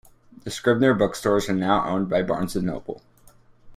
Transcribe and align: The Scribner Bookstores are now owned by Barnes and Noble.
The 0.45 0.49
Scribner 0.49 0.95
Bookstores 0.95 1.47
are 1.47 1.53
now 1.53 1.87
owned 1.87 2.09
by 2.09 2.23
Barnes 2.23 2.55
and 2.55 2.65
Noble. 2.65 3.03